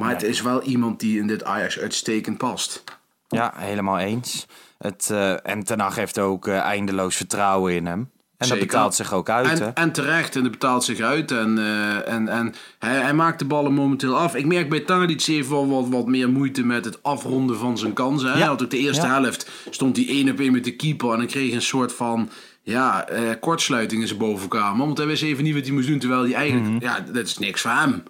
[0.01, 2.85] Maar het is wel iemand die in dit Ajax uitstekend past.
[3.29, 4.47] Ja, helemaal eens.
[4.79, 8.11] Het, eh, en Ten Hag heeft ook eh, eindeloos vertrouwen in hem.
[8.37, 8.59] En Zeker.
[8.59, 9.65] dat betaalt zich ook uit, hè?
[9.65, 11.31] En, en terecht, en dat betaalt zich uit.
[11.31, 14.35] En, eh, en, en hij, hij maakt de ballen momenteel af.
[14.35, 17.93] Ik merk bij Tadic heeft wel wat, wat meer moeite met het afronden van zijn
[17.93, 18.27] kansen.
[18.29, 18.33] Hè?
[18.33, 18.39] Ja.
[18.39, 19.21] Hij had ook de eerste Ja.
[19.21, 21.13] helft, stond hij één op één met de keeper.
[21.13, 22.31] En dan kreeg een soort van
[22.63, 23.09] ja,
[23.41, 24.87] kortsluiting in zijn bovenkamer.
[24.87, 25.99] Want hij wist even niet wat hij moest doen.
[25.99, 28.03] Terwijl hij eigenlijk, ja, dat is niks voor hem.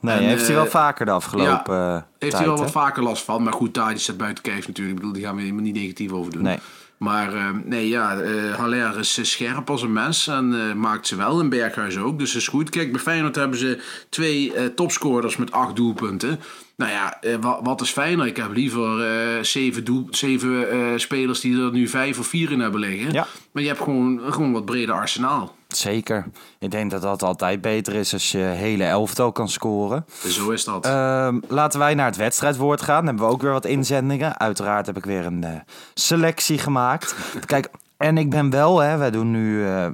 [0.00, 2.54] Nee, En, heeft hij wel eh, vaker de afgelopen ja, eh, Heeft tijd, hij wel
[2.54, 2.60] hè?
[2.62, 3.42] wat vaker last van.
[3.42, 4.96] Maar goed, Tadic staat buiten kijf natuurlijk.
[4.96, 6.42] Ik bedoel, die gaan we helemaal niet negatief over doen.
[6.42, 6.58] Nee.
[6.98, 11.40] Maar eh, nee, ja, eh Haller is scherp als een mes en maakt ze wel.
[11.40, 12.70] En Berghuis ook, dus is goed.
[12.70, 16.40] Kijk, bij Feyenoord hebben ze twee topscorers met acht doelpunten.
[16.76, 18.26] Nou ja, eh, wa- wat is fijner?
[18.26, 19.04] Ik heb liever
[19.44, 23.12] zeven, doel, zeven spelers die er nu vijf of vier in hebben liggen.
[23.12, 23.26] Ja.
[23.52, 25.56] Maar je hebt gewoon, gewoon wat breder arsenaal.
[25.68, 26.26] Zeker.
[26.58, 30.04] Ik denk dat dat altijd beter is als je hele elftal kan scoren.
[30.22, 30.86] Dus zo is dat.
[30.86, 32.96] Ehm, laten wij naar het wedstrijdwoord gaan.
[32.96, 34.38] Dan hebben we ook weer wat inzendingen.
[34.38, 35.60] Uiteraard heb ik weer een eh,
[35.94, 37.14] selectie gemaakt.
[37.46, 39.86] Kijk, en ik ben wel, hè, wij doen nu eh,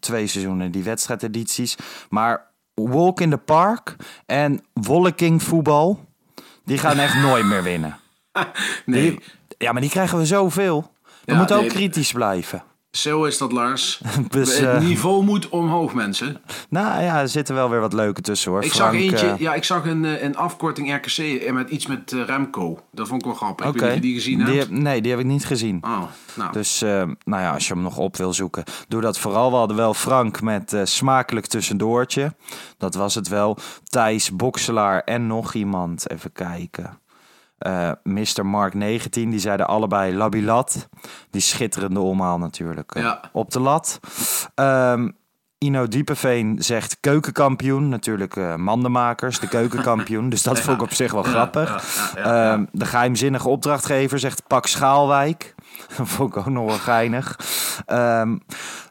[0.00, 1.76] twee seizoenen die wedstrijdedities.
[2.08, 6.04] Maar Walk in the Park en Wolking voetbal,
[6.64, 7.96] die gaan echt nooit meer winnen.
[8.86, 9.20] nee, Die-
[9.58, 10.90] ja, maar die krijgen we zoveel.
[11.24, 11.70] We Ja, moeten ook nee.
[11.70, 12.62] kritisch blijven.
[12.90, 14.00] Zo is dat, Lars.
[14.28, 16.40] Dus, het eh, niveau moet omhoog, mensen.
[16.68, 18.64] Nou ja, er zitten wel weer wat leuke tussen hoor.
[18.64, 22.12] Ik zag eentje, eh, ja, ik zag een, eh, een afkorting RKC met iets met
[22.12, 22.78] Remco.
[22.92, 23.66] Dat vond ik wel grappig.
[23.66, 24.58] Ik weet niet of je die gezien hebt.
[24.58, 25.78] heb- nee, die heb ik niet gezien.
[25.84, 26.02] Oh,
[26.34, 26.52] nou.
[26.52, 29.50] Dus nou ja, als je hem nog op wil zoeken, doe dat vooral.
[29.50, 32.34] We hadden wel Frank met smakelijk tussendoortje.
[32.78, 33.56] Dat was het wel.
[33.84, 36.10] Thijs, Bokselaar en nog iemand.
[36.10, 36.98] Even kijken.
[37.60, 38.46] Eh Mr.
[38.46, 39.30] Mark 19.
[39.30, 40.88] Die zeiden allebei Labilat.
[41.30, 43.20] Die schitterende omhaal natuurlijk eh, Ja.
[43.32, 44.00] op de lat.
[44.54, 45.08] Ehm,
[45.58, 47.88] Ino Diepeveen zegt keukenkampioen.
[47.88, 50.28] Natuurlijk eh, mandenmakers, de keukenkampioen.
[50.30, 51.84] dus dat vond ik op zich wel grappig.
[52.14, 55.54] Ehm, de geheimzinnige opdrachtgever zegt Pak Schaalwijk.
[55.96, 57.38] Dat vond ik ook nog wel geinig.
[57.86, 58.36] Ehm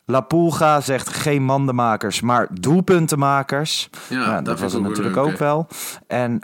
[0.05, 3.89] La Pulga zegt geen mandenmakers, maar doelpuntenmakers.
[4.07, 5.67] Ja, dat was het natuurlijk leuk, ook wel.
[6.07, 6.39] En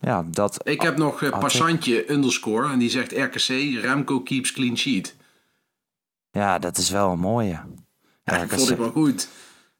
[0.00, 0.60] ja, dat...
[0.68, 1.38] Ik heb nog eh, ik.
[1.38, 3.48] Passantje underscore en die zegt RKC,
[3.82, 5.16] Remco keeps clean sheet.
[6.30, 7.60] Ja, dat is wel een mooie.
[8.24, 9.28] Ja, dat vond ik wel goed.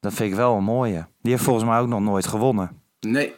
[0.00, 1.06] Dat vind ik wel een mooie.
[1.22, 2.70] Die heeft volgens mij ook nog nooit gewonnen.
[3.00, 3.34] Nee,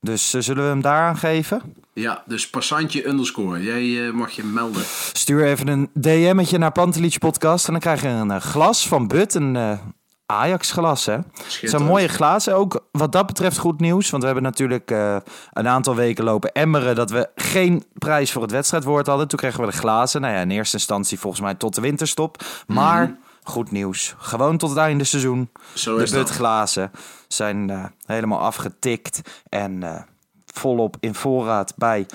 [0.00, 1.62] Dus eh, zullen we hem daaraan geven?
[1.92, 3.62] ja, dus Passantje underscore.
[3.62, 4.82] Jij eh, mag je melden.
[5.12, 9.34] Stuur even een DM'tje naar Pantelich Podcast en dan krijg je een glas van But,
[9.34, 9.78] een
[10.26, 11.12] Ajax glas hè.
[11.12, 12.54] Het zijn mooie glazen.
[12.54, 15.16] Ook wat dat betreft goed nieuws, want we hebben natuurlijk eh,
[15.52, 19.28] een aantal weken lopen emmeren dat we geen prijs voor het wedstrijdwoord hadden.
[19.28, 20.20] Toen kregen we de glazen.
[20.20, 22.44] Nou ja, in eerste instantie volgens mij tot de winterstop.
[22.66, 24.14] Maar goed nieuws.
[24.18, 25.50] Gewoon tot het einde seizoen.
[25.74, 26.26] Zo de is dat.
[26.26, 26.90] But glazen
[27.28, 30.02] zijn eh, helemaal afgetikt en eh,
[30.46, 32.06] volop in voorraad bij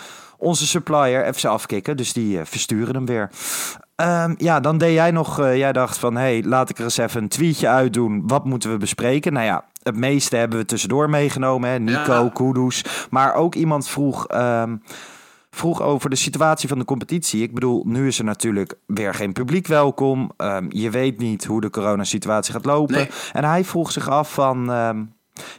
[0.41, 1.25] onze supplier.
[1.25, 3.29] Even ze afkicken, dus die eh, versturen hem weer.
[3.95, 6.97] Ehm, ja, dan deed jij nog, eh, jij dacht van, hey, laat ik er eens
[6.97, 8.23] even een tweetje uitdoen.
[8.27, 9.33] Wat moeten we bespreken?
[9.33, 11.69] Nou ja, het meeste hebben we tussendoor meegenomen.
[11.69, 11.79] Hè?
[11.79, 12.29] Nico, Ja.
[12.33, 13.07] Kudus.
[13.09, 14.75] Maar ook iemand vroeg, ehm,
[15.49, 17.43] vroeg over de situatie van de competitie.
[17.43, 20.31] Ik bedoel, nu is er natuurlijk weer geen publiek welkom.
[20.37, 22.95] Ehm, je weet niet hoe de coronasituatie gaat lopen.
[22.95, 23.09] Nee.
[23.31, 24.65] En hij vroeg zich af van,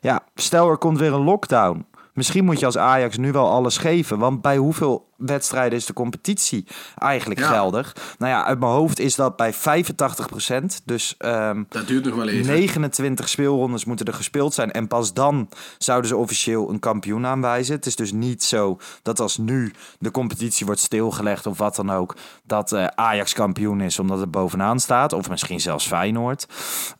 [0.01, 1.87] ja, stel er komt weer een lockdown.
[2.13, 4.19] Misschien moet je als Ajax nu wel alles geven.
[4.19, 6.67] Want bij hoeveel wedstrijden is de competitie
[6.99, 7.49] eigenlijk Ja.
[7.49, 7.97] geldig?
[8.19, 10.83] Nou ja, uit mijn hoofd is dat bij 85%.
[10.85, 12.53] Dus ehm, Dat duurt nog wel even.
[12.53, 14.73] 29 speelrondes moeten er gespeeld zijn.
[14.73, 15.49] En pas dan
[15.79, 17.75] zouden ze officieel een kampioen aanwijzen.
[17.75, 21.91] Het is dus niet zo dat als nu de competitie wordt stilgelegd of wat dan
[21.91, 25.13] ook, dat eh, Ajax kampioen is omdat het bovenaan staat.
[25.13, 26.47] Of misschien zelfs Feyenoord.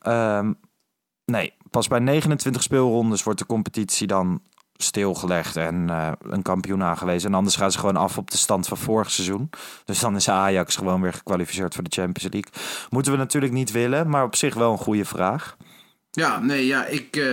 [0.01, 0.53] Ehm,
[1.25, 4.41] nee, pas bij 29 speelrondes wordt de competitie dan
[4.83, 7.29] stilgelegd en eh, een kampioen aangewezen.
[7.31, 9.51] En anders gaan ze gewoon af op de stand van vorig seizoen.
[9.85, 12.53] Dus dan is Ajax gewoon weer gekwalificeerd voor de Champions League.
[12.91, 15.57] Moeten we natuurlijk niet willen, maar op zich wel een goede vraag.
[16.11, 17.25] Ja, nee, ja, ik, eh,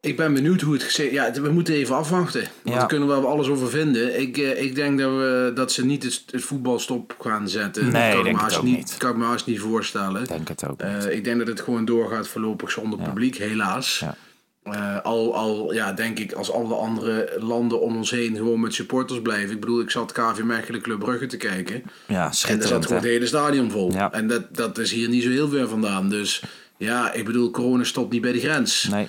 [0.00, 1.10] ik ben benieuwd hoe het gezegd...
[1.10, 2.40] Ja, we moeten even afwachten.
[2.40, 2.74] Want Ja.
[2.74, 4.20] daar kunnen we wel alles over vinden.
[4.20, 7.82] Ik, eh, ik denk dat, we, dat ze niet het, het voetbal stop gaan zetten.
[7.92, 8.76] Nee, dat kan denk ik me ook niet.
[8.76, 8.96] niet.
[8.96, 10.22] kan ik me haast niet voorstellen.
[10.22, 10.82] Ik denk het ook.
[11.10, 13.98] Ik denk dat het gewoon doorgaat voorlopig zonder publiek, helaas.
[13.98, 14.14] Ja.
[14.62, 18.74] Eh, al, al ja, denk ik, als alle andere landen om ons heen gewoon met
[18.74, 19.50] supporters blijven.
[19.54, 21.74] Ik bedoel, ik zat KV Mechelen Club Brugge te kijken.
[21.74, 22.84] ja, En daar zat schitterend.
[22.86, 23.92] gewoon het hele stadion vol.
[23.92, 24.12] Ja.
[24.12, 26.08] En dat, dat is hier niet zo heel ver vandaan.
[26.08, 26.42] Dus
[26.76, 28.88] ja, ik bedoel, corona stopt niet bij de grens.
[28.90, 29.08] Nee,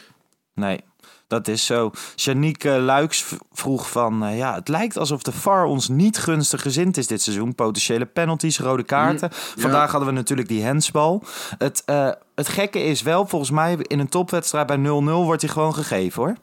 [0.53, 0.79] nee.
[1.27, 1.91] Dat is zo.
[2.15, 4.23] Janiek eh, Luiks vroeg van...
[4.25, 7.55] eh, ja, het lijkt alsof de VAR ons niet gunstig gezind is dit seizoen.
[7.55, 9.29] Potentiële penalties, rode kaarten.
[9.57, 11.23] Vandaag hadden we natuurlijk die hensbal.
[11.57, 12.11] Het, eh,
[12.41, 16.21] het gekke is wel, volgens mij in een topwedstrijd bij 0-0 wordt hij gewoon gegeven
[16.23, 16.35] hoor.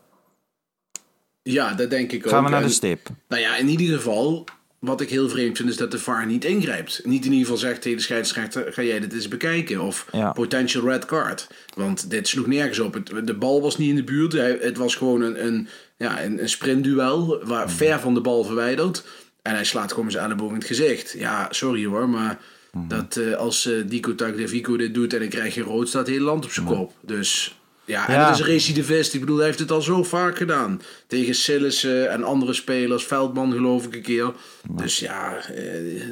[1.43, 2.33] Ja, dat denk ik ook.
[2.33, 3.09] Gaan we naar de stip.
[3.29, 4.45] Nou ja, in ieder geval,
[4.79, 7.01] wat ik heel vreemd vind, is dat de VAR niet ingrijpt.
[7.05, 9.81] Niet in ieder geval zegt tegen de scheidsrechter, ga jij dit eens bekijken?
[9.81, 10.33] Of Ja.
[10.33, 11.49] potential red card.
[11.75, 12.95] Want dit sloeg nergens op.
[12.95, 14.33] Het, de bal was niet in de buurt.
[14.63, 19.05] Het was gewoon een, een, ja, een, een sprintduel, waar, ver van de bal verwijderd.
[19.43, 21.15] En hij slaat gewoon zijn elleboog in het gezicht.
[21.19, 22.39] Ja, sorry hoor, maar
[22.89, 26.11] dat, eh, als eh Dico Tagliafico dit doet en dan krijg je rood, staat het
[26.15, 26.93] hele land op zijn kop.
[27.01, 28.29] Dus ja, en Ja.
[28.29, 29.15] dat is recidivist.
[29.15, 30.81] Ik bedoel, hij heeft het al zo vaak gedaan.
[31.07, 33.05] Tegen Sillissen en andere spelers.
[33.05, 34.33] Veldman geloof ik een keer.
[34.71, 36.03] Dus ja, eh,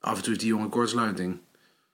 [0.00, 1.38] af en toe is die jongen kortsluiting.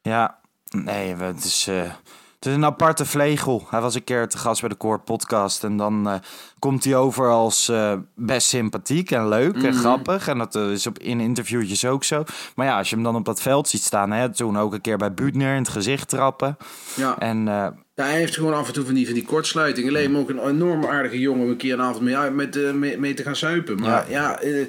[0.03, 0.38] Ja,
[0.71, 1.92] nee, het is, eh,
[2.38, 3.66] het is een aparte vlegel.
[3.70, 5.64] Hij was een keer te gast bij de Core podcast.
[5.64, 6.14] En dan eh,
[6.59, 10.29] komt hij over als eh, best sympathiek en leuk en grappig.
[10.29, 12.24] En dat eh, is op, in interviewtjes ook zo.
[12.55, 14.12] Maar ja, als je hem dan op dat veld ziet staan...
[14.12, 16.57] Hè, toen ook een keer bij Buutner in het gezicht trappen.
[16.94, 17.18] Ja.
[17.18, 19.88] En Ja, hij heeft gewoon af en toe van die, van die kortsluiting.
[19.88, 22.98] Alleen maar ook een enorm aardige jongen om een keer een avond mee, met, mee,
[22.98, 23.81] mee te gaan suipen.
[23.81, 24.66] Maar ja, eh,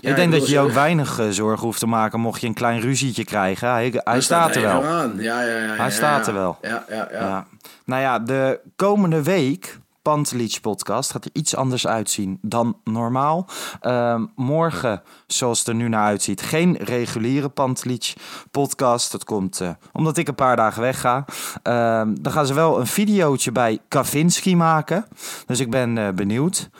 [0.00, 2.20] ja, ik denk dat je je ook weinig eh, zorgen hoeft te maken...
[2.20, 3.70] mocht je een klein ruzietje krijgen.
[3.70, 4.82] Hij, hij Hij staat er wel.
[4.82, 6.58] Ja, ja, ja, ja, Hij staat er wel.
[6.62, 7.46] Ja, ja, ja.
[7.84, 13.48] Nou ja, de komende week, Pantelic podcast, gaat er iets anders uitzien dan normaal.
[13.80, 18.12] Ehm, morgen, zoals het er nu naar uitziet, geen reguliere Pantelic
[18.50, 19.12] podcast.
[19.12, 21.24] Dat komt eh, omdat ik een paar dagen wegga.
[21.62, 25.06] Ehm, dan gaan ze wel een videootje bij Kavinski maken.
[25.46, 26.70] Dus ik ben eh, benieuwd.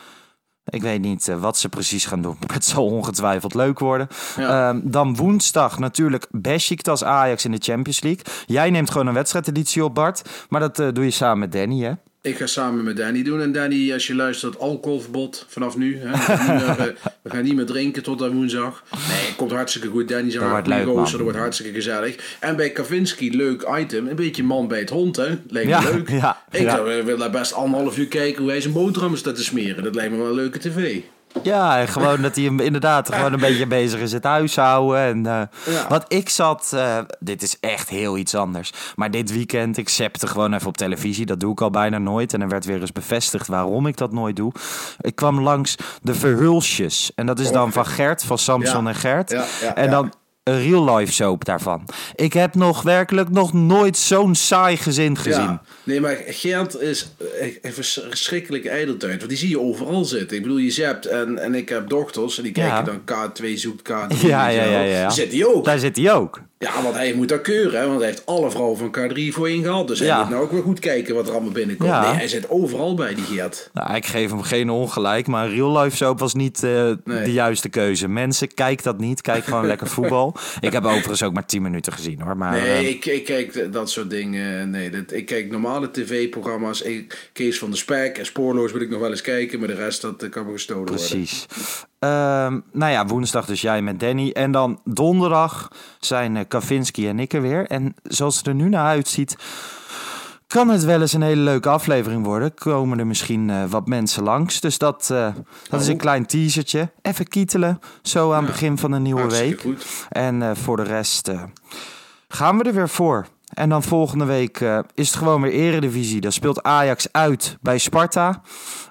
[0.65, 4.07] Ik weet niet eh, wat ze precies gaan doen, maar het zal ongetwijfeld leuk worden.
[4.37, 4.69] Ja.
[4.69, 8.23] Ehm, dan woensdag natuurlijk Besiktas Ajax in de Champions League.
[8.45, 10.29] Jij neemt gewoon een wedstrijdeditie op, Bart.
[10.49, 11.93] Maar dat eh, doe je samen met Danny, hè?
[12.23, 13.41] Ik ga samen met Danny doen.
[13.41, 15.97] En Danny, als je luistert, alcoholverbod vanaf nu.
[15.99, 16.11] Hè.
[16.11, 18.83] We, gaan niet meer, eh, drinken tot aan woensdag.
[18.91, 20.07] Nee, het komt hartstikke goed.
[20.07, 22.37] Danny is een gozer, dat wordt hartstikke gezellig.
[22.39, 24.07] En bij Kavinski, leuk item.
[24.07, 25.37] Een beetje man bij het hond, hè.
[25.47, 26.09] Lijkt Ja, me leuk.
[26.09, 26.75] ja, ik ja.
[26.75, 29.83] zou- wil daar best anderhalf uur kijken hoe hij zijn boterhammen staat te smeren.
[29.83, 30.99] Dat lijkt me wel een leuke tv.
[31.41, 34.99] Ja, en gewoon dat hij hem inderdaad gewoon een beetje bezig is het huishouden.
[34.99, 35.87] En, Ja.
[35.89, 38.71] Want ik zat, eh, dit is echt heel iets anders.
[38.95, 41.25] Maar dit weekend, ik zepte gewoon even op televisie.
[41.25, 42.33] Dat doe ik al bijna nooit.
[42.33, 44.51] En er werd weer eens bevestigd waarom ik dat nooit doe.
[45.01, 47.11] Ik kwam langs de Verhulsjes.
[47.15, 48.89] En dat is dan van Gert, van Samson Ja.
[48.89, 49.29] en Gert.
[49.31, 51.89] Ja, en dan een real life soap daarvan.
[52.15, 55.41] Ik heb nog werkelijk nog nooit zo'n saai gezin gezien.
[55.41, 55.61] Ja.
[55.83, 57.11] Nee, maar Geert is
[57.61, 59.17] een verschrikkelijke ijdeltuin.
[59.17, 60.37] Want die zie je overal zitten.
[60.37, 62.37] Ik bedoel, je zept en, en ik heb dochters.
[62.37, 62.81] En die kijken Ja.
[63.05, 64.17] dan K2 zoekt K3.
[64.27, 65.65] Ja, ja, ja, zit hij ook.
[65.65, 66.41] Daar zit hij ook.
[66.63, 67.79] Ja, want hij moet dat keuren.
[67.79, 67.87] Hè?
[67.87, 69.87] Want hij heeft alle vrouwen van K3 voorheen gehad.
[69.87, 70.19] Dus hij Ja.
[70.19, 71.89] moet nou ook wel goed kijken wat er allemaal binnenkomt.
[71.89, 72.01] Ja.
[72.07, 73.69] Nee, hij zit overal bij, die Geert.
[73.73, 77.23] Nou, ik geef hem geen ongelijk, maar real life soap was niet Nee.
[77.23, 78.07] de juiste keuze.
[78.07, 79.21] Mensen, kijk dat niet.
[79.21, 80.35] Kijk gewoon lekker voetbal.
[80.59, 82.37] Ik heb overigens ook maar 10 minuten gezien hoor.
[82.37, 84.69] Maar, Nee, eh, ik, ik kijk dat soort dingen.
[84.69, 86.83] Nee, dat, ik kijk normale tv-programma's.
[87.33, 89.59] Kees van de Spek en Spoorloos wil ik nog wel eens kijken.
[89.59, 91.07] Maar de rest, dat kan me gestolen worden.
[91.07, 91.45] precies.
[92.03, 94.29] Ehm, nou ja, woensdag dus jij met Danny.
[94.31, 95.67] En dan donderdag
[95.99, 97.67] zijn eh, Kavinski en ik er weer.
[97.67, 99.37] En zoals het er nu naar uitziet,
[100.47, 102.53] kan het wel eens een hele leuke aflevering worden.
[102.53, 104.59] Komen er misschien eh, wat mensen langs.
[104.59, 105.27] Dus dat, eh,
[105.69, 105.99] dat is een Oh.
[105.99, 106.91] klein teasertje.
[107.01, 109.61] Even kietelen, zo aan het begin van een nieuwe week.
[109.61, 109.85] goed.
[110.09, 111.31] En voor de rest
[112.27, 113.25] gaan we er weer voor.
[113.53, 114.59] En dan volgende week
[114.93, 116.21] is het gewoon weer Eredivisie.
[116.21, 118.41] Dan speelt Ajax uit bij Sparta.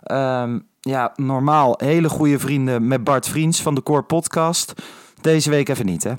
[0.03, 0.59] Ehm,
[0.91, 4.73] ja, normaal hele goede vrienden met Bart Vriends van de Core Podcast.
[5.21, 6.13] Deze week even niet, hè?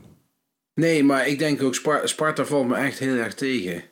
[0.75, 3.83] Nee, maar ik denk ook Spar- Sparta valt me echt heel erg tegen.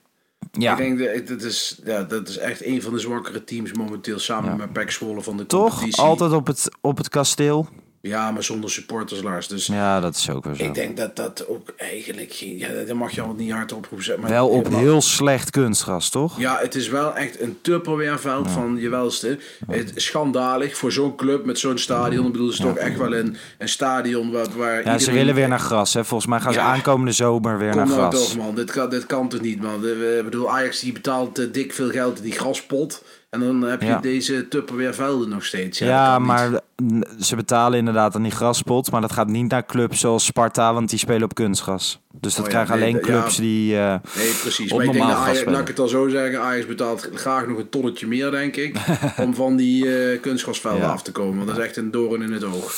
[0.52, 3.74] Ja, Ik denk dat dat is, ja, dat is echt een van de zwakkere teams
[3.74, 5.70] momenteel samen met PEC Zwolle van de toch?
[5.70, 6.02] competitie.
[6.04, 7.68] Altijd op het, op het kasteel.
[8.02, 9.48] Ja, maar zonder supporters, Lars.
[9.48, 10.64] Dus Ja, dat is ook weer zo.
[10.64, 12.58] ik denk dat dat ook eigenlijk geen...
[12.58, 14.24] Ja, dat mag je al niet hard oproepen zetten.
[14.24, 16.40] maar- Wel op heel slecht kunstgras, toch?
[16.40, 19.38] Ja, het is wel echt een Tupperware-veld van je welste.
[19.68, 22.26] Het schandalig voor zo'n club met zo'n stadion.
[22.26, 25.36] Ik bedoel, het is toch echt wel een, een stadion waar, waar Ja, ze willen
[25.36, 26.06] weer naar gras, hè?
[26.06, 26.66] Volgens mij gaan ze Ja.
[26.66, 28.28] aankomende zomer weer Kom naar nou gras.
[28.28, 28.56] toch, man.
[28.56, 29.86] Dit kan, dit kan toch niet, man.
[29.88, 33.04] Ik bedoel, Ajax die betaalt eh, dik veel geld in die graspot.
[33.32, 34.00] En dan heb je Ja.
[34.00, 35.80] deze Tupperware velden nog steeds.
[35.80, 37.08] Ja, Ja, maar niet.
[37.20, 38.92] ze betalen inderdaad aan die graspot.
[38.92, 42.00] Maar dat gaat niet naar clubs zoals Sparta, want die spelen op kunstgras.
[42.12, 43.78] Dus dat Oh ja, krijgen nee, alleen clubs die...
[43.78, 44.72] eh, Nee, precies.
[44.72, 46.66] op Maar ik denk normaal dat gras Ajax, laat ik het al zo zeggen, Ajax
[46.66, 48.78] betaalt graag nog een tonnetje meer, denk ik.
[49.26, 51.36] om van die eh kunstgrasvelden af te komen.
[51.36, 52.74] Want dat is echt een doorn in het oog.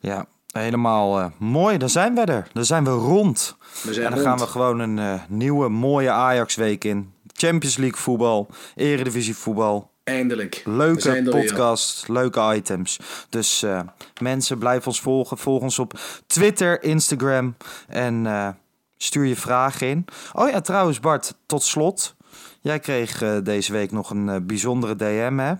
[0.00, 1.78] ja, helemaal eh, mooi.
[1.78, 2.46] Dan zijn we er.
[2.52, 3.56] Dan zijn we rond.
[3.82, 4.30] We zijn en dan rond.
[4.30, 7.12] gaan we gewoon een nieuwe, mooie Ajax-week in.
[7.34, 9.90] Champions League voetbal, Eredivisie voetbal.
[10.08, 10.62] Eindelijk.
[10.64, 11.32] Leuke er weer.
[11.32, 12.98] podcast, leuke items.
[13.28, 13.80] Dus eh,
[14.20, 15.38] mensen, blijf ons volgen.
[15.38, 17.56] Volg ons op Twitter, Instagram
[17.88, 18.48] en eh,
[18.96, 20.04] stuur je vragen in.
[20.32, 22.14] Oh ja, trouwens Bart, tot slot.
[22.60, 25.52] Jij kreeg eh, deze week nog een bijzondere DM, hè?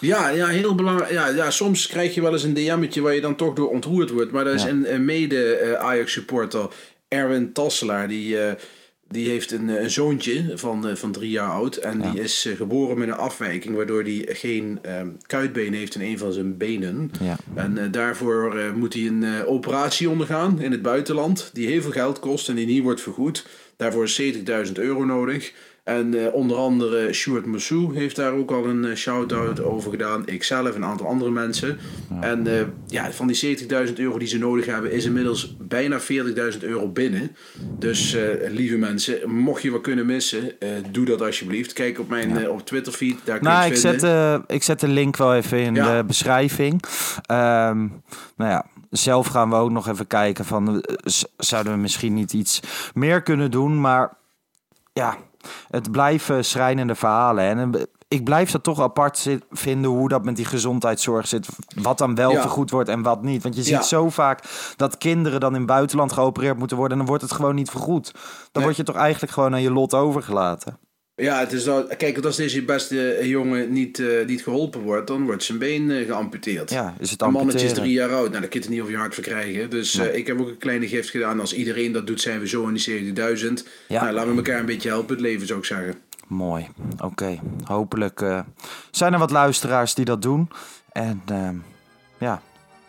[0.00, 1.10] Ja, ja, heel belangrijk.
[1.10, 4.10] Ja, ja, soms krijg je wel eens een DM'tje waar je dan toch door ontroerd
[4.10, 4.32] wordt.
[4.32, 4.68] Maar dat is Ja.
[4.68, 6.68] een, een mede-Ajax-supporter,
[7.08, 8.08] Erwin Tasselaar.
[8.08, 8.36] Die,
[9.08, 11.76] die heeft een, eh, een zoontje van, eh, van drie jaar oud.
[11.76, 16.00] En die is eh, geboren met een afwijking, waardoor hij geen ehm kuitbeen heeft in
[16.00, 17.10] een van zijn benen.
[17.20, 17.36] Ja.
[17.54, 22.48] En daarvoor moet hij een operatie ondergaan in het buitenland, die heel veel geld kost
[22.48, 23.46] en die niet wordt vergoed.
[23.76, 25.52] Daarvoor is 70.000 euro nodig.
[25.86, 30.26] En eh, onder andere Stuart Moussou heeft daar ook al een eh, shout-out over gedaan.
[30.26, 31.78] Ikzelf en een aantal andere mensen.
[32.20, 36.06] En eh, ja, van die 70.000 euro die ze nodig hebben, is inmiddels bijna 40.000
[36.60, 37.36] euro binnen.
[37.78, 38.16] Dus
[38.48, 40.52] lieve mensen, mocht je wat kunnen missen,
[40.90, 41.72] doe dat alsjeblieft.
[41.72, 44.00] Kijk op mijn op Twitter feed, daar kun je Nou, ik vinden.
[44.00, 45.96] zet, de, ik zet de link wel even in Ja.
[45.96, 46.82] de beschrijving.
[47.26, 47.78] Ehm,
[48.36, 50.84] nou ja, zelf gaan we ook nog even kijken van...
[51.36, 52.60] zouden we misschien niet iets
[52.94, 53.80] meer kunnen doen?
[53.80, 54.12] Maar
[54.92, 55.16] ja,
[55.70, 57.44] het blijven schrijnende verhalen.
[57.44, 61.48] En eh, ik blijf dat toch apart vinden hoe dat met die gezondheidszorg zit.
[61.76, 62.40] Wat dan wel Ja.
[62.40, 63.42] vergoed wordt en wat niet.
[63.42, 63.82] Want je ziet Ja.
[63.82, 64.42] zo vaak
[64.76, 66.92] dat kinderen dan in het buitenland geopereerd moeten worden...
[66.92, 68.10] en dan wordt het gewoon niet vergoed.
[68.12, 68.62] Dan Nee.
[68.64, 70.78] word je toch eigenlijk gewoon aan je lot overgelaten.
[71.16, 75.24] Ja, het is dat, kijk, als deze beste jongen niet, eh, niet geholpen wordt, dan
[75.24, 76.70] wordt zijn been eh, geamputeerd.
[76.70, 77.82] Ja, is het Een mannetje is amputeren.
[77.90, 78.28] drie jaar oud.
[78.28, 79.70] Nou, dat kun je niet over je hart verkrijgen.
[79.70, 81.40] Dus eh, ik heb ook een kleine gift gedaan.
[81.40, 83.66] Als iedereen dat doet, zijn we zo in die 70.000.
[83.88, 84.02] Ja.
[84.02, 85.14] Nou, laten we elkaar een beetje helpen.
[85.14, 85.94] Het leven zou ik zeggen.
[86.26, 86.68] Mooi.
[87.02, 87.38] Oké.
[87.64, 88.24] Hopelijk
[88.90, 90.50] zijn er wat luisteraars die dat doen.
[90.92, 91.54] En ehm,
[92.18, 92.42] ja,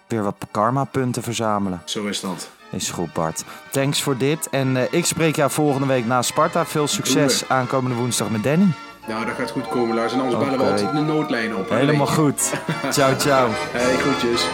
[0.07, 1.81] weer wat karma-punten verzamelen.
[1.85, 2.49] Zo is dat.
[2.71, 3.43] Is goed, Bart.
[3.71, 4.49] Thanks voor dit.
[4.49, 6.65] En eh, ik spreek jou volgende week na Sparta.
[6.65, 8.67] Veel succes aankomende woensdag met Danny.
[9.07, 10.13] Nou, dat gaat goed komen, Lars.
[10.13, 11.69] En anders bellen we altijd de noodlijn op.
[11.69, 12.53] Helemaal goed.
[12.91, 13.49] Ciao, ciao.
[13.71, 14.45] Hey, groetjes.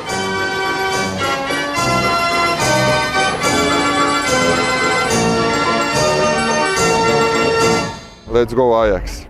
[8.31, 9.25] Let's go Ajax.